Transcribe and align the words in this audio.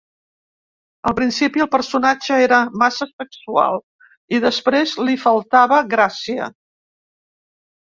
Al 1.11 1.13
principi, 1.19 1.63
el 1.65 1.69
personatge 1.75 2.39
era 2.47 2.63
massa 2.85 3.09
sexual, 3.11 3.79
i 4.39 4.43
després 4.49 4.99
li 5.07 5.23
faltava 5.29 5.83
gràcia. 5.97 6.55